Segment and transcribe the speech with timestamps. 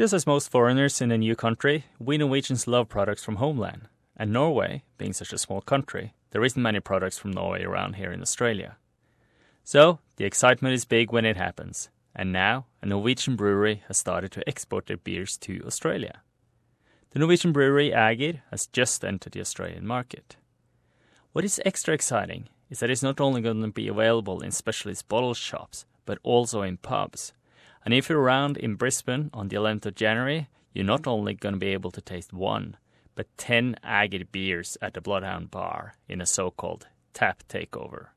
[0.00, 3.82] Just as most foreigners in a new country, we Norwegians love products from homeland.
[4.16, 8.10] And Norway, being such a small country, there isn't many products from Norway around here
[8.10, 8.78] in Australia.
[9.62, 14.32] So, the excitement is big when it happens, and now a Norwegian brewery has started
[14.32, 16.22] to export their beers to Australia.
[17.10, 20.36] The Norwegian brewery Ægir has just entered the Australian market.
[21.32, 25.08] What is extra exciting is that it's not only going to be available in specialist
[25.08, 27.34] bottle shops, but also in pubs.
[27.84, 31.54] And if you're around in Brisbane on the 11th of January, you're not only going
[31.54, 32.76] to be able to taste one,
[33.14, 38.08] but 10 Ægir beers at the Bloodhound Bar in a so called tap takeover.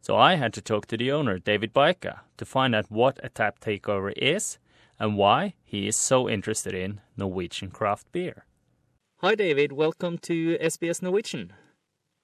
[0.00, 3.28] So I had to talk to the owner, David Baika, to find out what a
[3.28, 4.58] tap takeover is
[4.98, 8.44] and why he is so interested in Norwegian craft beer.
[9.18, 9.72] Hi, David.
[9.72, 11.52] Welcome to SBS Norwegian.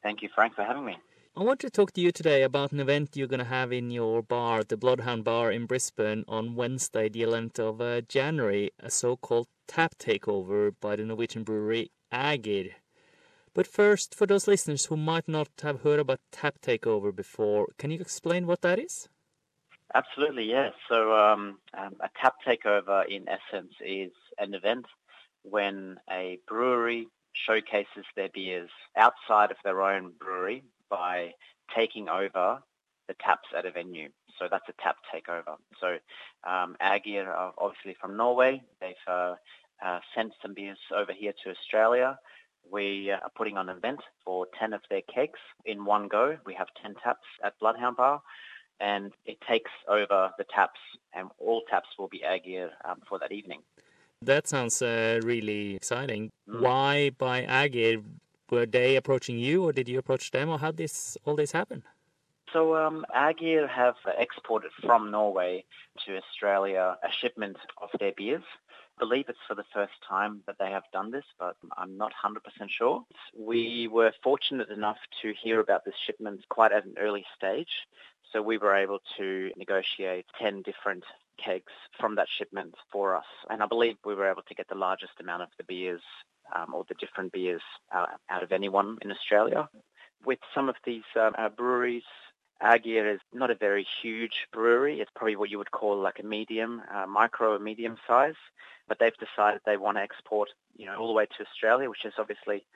[0.02, 0.98] Thank you, Frank, for having me.
[1.36, 3.92] I want to talk to you today about an event you're going to have in
[3.92, 8.90] your bar, the Bloodhound Bar in Brisbane, on Wednesday, the 11th of uh, January, a
[8.90, 12.72] so called tap takeover by the Norwegian brewery Ægir.
[13.54, 17.92] But first, for those listeners who might not have heard about tap takeover before, can
[17.92, 19.08] you explain what that is?
[19.94, 20.72] Absolutely, yes.
[20.88, 24.86] So, um, um, a tap takeover, in essence, is an event
[25.42, 31.32] when a brewery showcases their beers outside of their own brewery by
[31.74, 32.58] taking over
[33.08, 34.08] the taps at a venue.
[34.38, 35.56] So that's a tap takeover.
[35.80, 35.98] So
[36.48, 38.62] um, Ægir are obviously from Norway.
[38.80, 39.34] They've uh,
[39.84, 42.18] uh, sent some beers over here to Australia.
[42.70, 46.36] We uh, are putting on an event for 10 of their kegs in one go.
[46.46, 48.22] We have 10 taps at Bloodhound Bar
[48.80, 50.80] and it takes over the taps
[51.14, 53.60] and all taps will be Ægir um, for that evening.
[54.22, 56.30] That sounds uh, really exciting.
[56.48, 56.60] Mm.
[56.60, 58.02] Why by Ægir?
[58.50, 61.52] Were they approaching you, or did you approach them, or how did this all this
[61.52, 61.82] happen?
[62.52, 65.64] So um, Ægir have exported from Norway
[66.04, 68.42] to Australia a shipment of their beers.
[68.96, 72.12] I believe it's for the first time that they have done this, but I'm not
[72.24, 73.04] 100% sure.
[73.38, 77.70] We were fortunate enough to hear about this shipment quite at an early stage.
[78.32, 81.04] So we were able to negotiate 10 different
[81.42, 83.24] kegs from that shipment for us.
[83.48, 86.02] And I believe we were able to get the largest amount of the beers
[86.54, 87.62] um, or the different beers
[87.94, 89.68] uh, out of anyone in Australia.
[90.24, 92.02] With some of these uh, breweries,
[92.62, 95.00] Ægir is not a very huge brewery.
[95.00, 98.34] It's probably what you would call like a medium, uh, micro or medium size.
[98.86, 102.04] But they've decided they want to export, you know, all the way to Australia, which
[102.04, 102.66] is obviously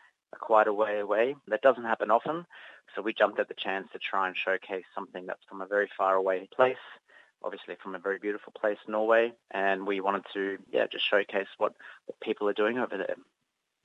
[0.40, 1.34] quite a way away.
[1.48, 2.46] That doesn't happen often.
[2.94, 5.90] So we jumped at the chance to try and showcase something that's from a very
[5.98, 6.76] far away place
[7.44, 11.74] obviously from a very beautiful place, Norway, and we wanted to yeah just showcase what,
[12.06, 13.16] what people are doing over there.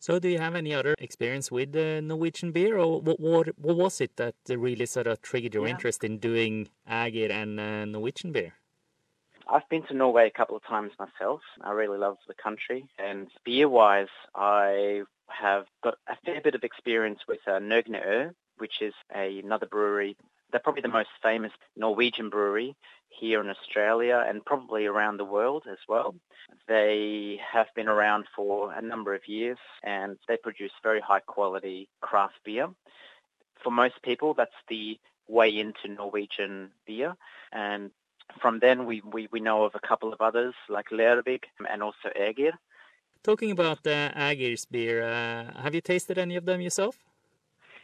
[0.02, 3.76] So, do you have any other experience with the Norwegian beer, or what, what, what
[3.76, 5.74] was it that really sort of triggered your yeah.
[5.74, 8.54] interest in doing Ægir and uh, Norwegian beer?
[9.52, 11.42] I've been to Norway a couple of times myself.
[11.62, 17.20] I really love the country, and beer-wise, I have got a fair bit of experience
[17.28, 17.60] with uh,
[18.58, 20.16] which is a, another brewery.
[20.52, 22.76] They're probably the most famous Norwegian brewery
[23.10, 26.16] here in Australia and probably around the world as well.
[26.68, 31.90] They have been around for a number of years and they produce very high quality
[32.02, 32.70] craft beer.
[33.64, 37.16] For most people, that's the way into Norwegian beer.
[37.52, 37.92] And
[38.42, 42.10] from then, we, we, we know of a couple of others like Lervig and also
[42.20, 42.54] Ægir.
[43.24, 46.96] Talking about uh, Ægir's beer, uh, have you tasted any of them yourself?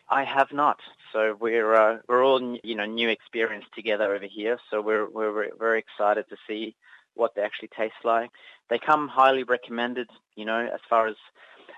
[0.10, 0.80] I have not.
[1.16, 4.60] So we're uh, we're all you know new experience together over here.
[4.70, 6.76] So we're we're very excited to see
[7.14, 8.32] what they actually taste like.
[8.70, 10.10] They come highly recommended.
[10.36, 11.16] You know, as far as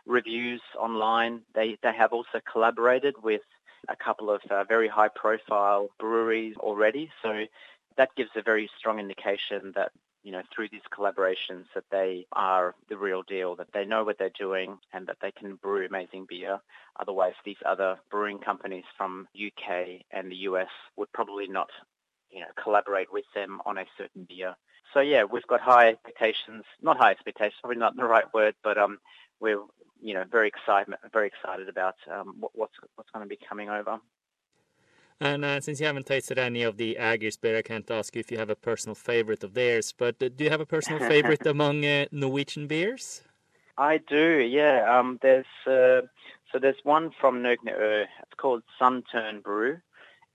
[0.07, 3.41] reviews online, they they have also collaborated with
[3.89, 7.11] a couple of uh, very high profile breweries already.
[7.21, 7.45] So
[7.95, 9.91] that gives a very strong indication that
[10.27, 14.17] you know, through these collaborations that they are the real deal, that they know what
[14.19, 16.59] they're doing and that they can brew amazing beer.
[16.99, 20.67] Otherwise, these other brewing companies from UK and the US
[20.97, 21.69] would probably not,
[22.29, 24.53] you know, collaborate with them on a certain beer.
[24.93, 28.77] So yeah, we've got high expectations, not high expectations, probably not the right word, but
[28.77, 28.99] um,
[29.39, 29.63] we're,
[30.01, 33.97] you know, very excited, very excited about um, what's what's going to be coming over.
[35.19, 38.19] And uh, since you haven't tasted any of the Ægir's beer, I can't ask you
[38.19, 39.93] if you have a personal favorite of theirs.
[39.97, 43.23] But uh, do you have a personal favorite among uh, Norwegian beers?
[43.77, 44.85] I do, yeah.
[44.87, 46.01] Um, there's uh,
[46.51, 49.79] so there's one from Nøgne It's called Sunturn Brew,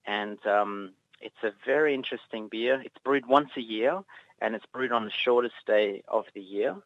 [0.06, 2.82] and um, it's a very interesting beer.
[2.85, 4.02] It's brewed once a year,
[4.40, 6.76] and it's brewed on the shortest day of the year.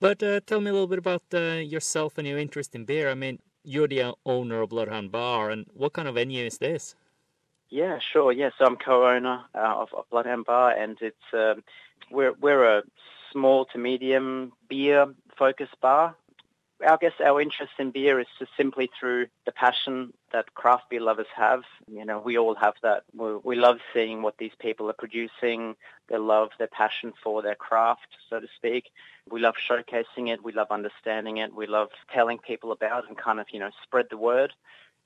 [0.00, 3.08] But uh, tell me a little bit about uh, yourself and your interest in beer.
[3.08, 6.96] I mean, you're the owner of Bloodhound Bar, and what kind of venue is this?
[7.72, 8.32] Yeah, sure.
[8.32, 11.64] Yes, I'm co-owner uh, of, of Bloodhound Bar, and it's um,
[12.10, 12.82] we're we're a
[13.32, 15.06] small to medium beer
[15.38, 16.14] focused bar.
[16.86, 21.00] I guess our interest in beer is just simply through the passion that craft beer
[21.00, 21.62] lovers have.
[21.90, 23.04] You know, we all have that.
[23.16, 25.74] We, we love seeing what these people are producing,
[26.10, 28.90] their love, their passion for their craft, so to speak.
[29.30, 30.44] We love showcasing it.
[30.44, 31.54] We love understanding it.
[31.54, 34.52] We love telling people about and kind of, you know, spread the word.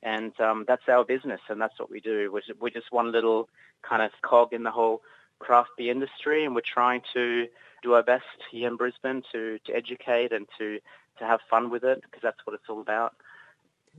[0.03, 2.31] And um, that's our business, and that's what we do.
[2.33, 3.49] We're, we're just one little
[3.83, 5.03] kind of cog in the whole
[5.39, 7.47] craft beer industry, and we're trying to
[7.83, 10.79] do our best here in Brisbane to, to educate and to,
[11.19, 13.15] to have fun with it, because that's what it's all about.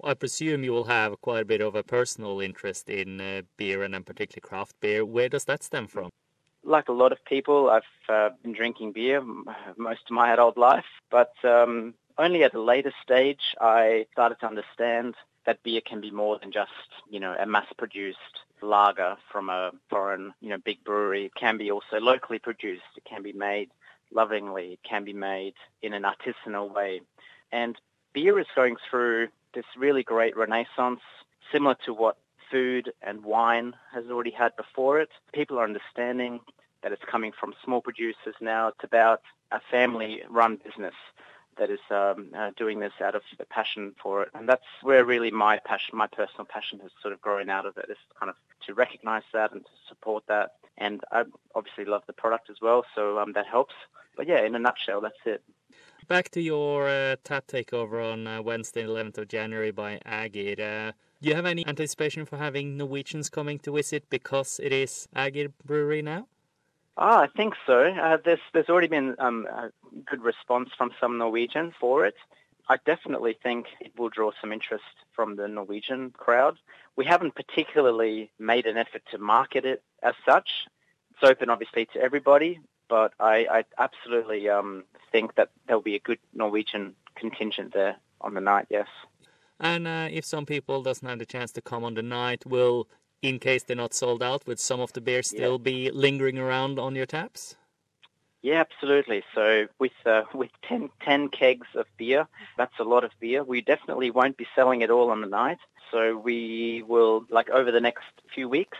[0.03, 3.83] I presume you will have quite a bit of a personal interest in uh, beer
[3.83, 5.03] and in particularly craft beer.
[5.03, 6.09] Where does that stem from?
[6.63, 9.23] Like a lot of people, I've uh, been drinking beer
[9.77, 14.47] most of my adult life, but um, only at a later stage I started to
[14.47, 15.15] understand
[15.47, 16.69] that beer can be more than just,
[17.09, 18.17] you know, a mass-produced
[18.61, 21.25] lager from a foreign, you know, big brewery.
[21.25, 22.83] It can be also locally produced.
[22.97, 23.71] It can be made
[24.13, 24.73] lovingly.
[24.73, 27.01] It can be made in an artisanal way.
[27.51, 27.77] And
[28.13, 30.99] beer is going through this really great renaissance,
[31.51, 32.17] similar to what
[32.51, 35.09] food and wine has already had before it.
[35.33, 36.41] People are understanding
[36.83, 38.67] that it's coming from small producers now.
[38.67, 39.21] It's about
[39.51, 40.93] a family-run business
[41.57, 44.29] that is um, uh, doing this out of a passion for it.
[44.33, 47.77] And that's where really my passion, my personal passion has sort of grown out of
[47.77, 50.55] it, is kind of to recognize that and to support that.
[50.77, 51.23] And I
[51.55, 53.73] obviously love the product as well, so um, that helps.
[54.15, 55.43] But yeah, in a nutshell, that's it.
[56.07, 60.59] Back to your uh, tap takeover on uh, Wednesday, 11th of January by Ægir.
[60.59, 65.07] Uh, do you have any anticipation for having Norwegians coming to visit because it is
[65.15, 66.27] Ægir Brewery now?
[66.97, 67.83] Ah, I think so.
[67.83, 69.69] Uh, there's there's already been um, a
[70.05, 72.15] good response from some Norwegians for it.
[72.69, 74.83] I definitely think it will draw some interest
[75.15, 76.57] from the Norwegian crowd.
[76.95, 80.49] We haven't particularly made an effort to market it as such.
[81.11, 82.59] It's open, obviously, to everybody,
[82.89, 88.33] but I, I absolutely um, think that there'll be a good Norwegian contingent there on
[88.33, 88.67] the night.
[88.69, 88.87] Yes.
[89.59, 92.87] And uh, if some people doesn't have the chance to come on the night, will
[93.21, 95.63] in case they're not sold out, would some of the beer still yeah.
[95.63, 97.55] be lingering around on your taps?
[98.41, 99.23] Yeah, absolutely.
[99.33, 102.27] So with uh, with 10, 10 kegs of beer,
[102.57, 103.43] that's a lot of beer.
[103.43, 105.59] We definitely won't be selling it all on the night.
[105.91, 108.77] So we will, like over the next few weeks,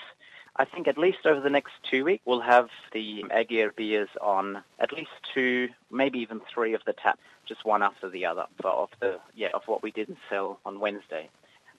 [0.57, 4.63] I think at least over the next two weeks, we'll have the Ægir beers on
[4.79, 8.89] at least two, maybe even three of the taps, just one after the other, of
[8.99, 11.29] the yeah of what we didn't sell on Wednesday.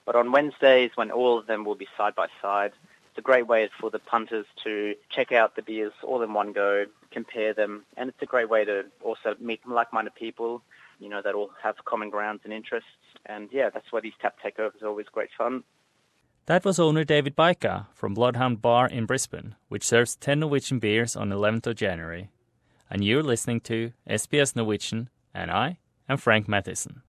[0.08, 2.72] But on Wednesdays, when all of them will be side by side,
[3.10, 6.55] it's a great way for the punters to check out the beers all in one
[6.55, 10.62] go, compare them, and it's a great way to also meet like-minded people,
[10.99, 12.88] you know, that all have common grounds and interests.
[13.26, 15.62] And yeah, that's why these tap takeovers are always great fun.
[16.46, 21.16] That was owner David Baika from Bloodhound Bar in Brisbane, which serves 10 Norwegian beers
[21.16, 22.31] on 11th of January.
[22.88, 25.76] And you're listening to SBS Norwegian, and I
[26.08, 27.02] am Frank Matheson.